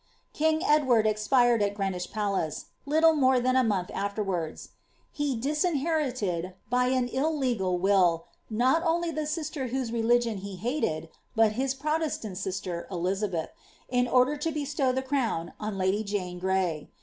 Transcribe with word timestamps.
King 0.33 0.63
Edward 0.65 1.05
expired 1.05 1.61
at 1.61 1.75
Greenwich 1.75 2.11
Palace, 2.11 2.65
little 2.87 3.13
more 3.13 3.35
ihao 3.35 3.51
a 3.61 3.63
ipcsA 3.63 3.91
afterwards. 3.93 4.69
He 5.11 5.35
disinherited, 5.35 6.55
by 6.71 6.87
an 6.87 7.07
ill^cal 7.07 7.79
will^ 7.79 8.23
not 8.49 8.81
only 8.81 9.11
the 9.11 9.25
sistor 9.27 9.71
whess 9.71 9.91
fidigion 9.91 10.37
he 10.39 10.55
hated, 10.55 11.09
but 11.35 11.51
his 11.51 11.75
Prptastani 11.75 12.31
sister^ 12.31 12.87
Eliaheth, 12.87 13.49
ia 13.93 14.09
order 14.09 14.37
to 14.37 14.51
besiov 14.51 14.95
tjbe 14.95 15.05
crown, 15.05 15.53
on 15.59 15.77
lady 15.77 16.03
Jane 16.03 16.39
Gray. 16.39 16.89